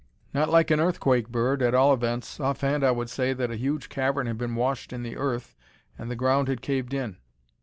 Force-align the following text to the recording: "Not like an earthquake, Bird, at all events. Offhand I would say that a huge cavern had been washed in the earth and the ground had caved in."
"Not 0.33 0.49
like 0.49 0.71
an 0.71 0.79
earthquake, 0.79 1.27
Bird, 1.29 1.61
at 1.61 1.75
all 1.75 1.93
events. 1.93 2.39
Offhand 2.39 2.83
I 2.83 2.89
would 2.89 3.07
say 3.07 3.33
that 3.33 3.51
a 3.51 3.55
huge 3.55 3.87
cavern 3.87 4.25
had 4.25 4.39
been 4.39 4.55
washed 4.55 4.91
in 4.91 5.03
the 5.03 5.15
earth 5.15 5.55
and 5.95 6.09
the 6.09 6.15
ground 6.15 6.47
had 6.47 6.63
caved 6.63 6.95
in." 6.95 7.17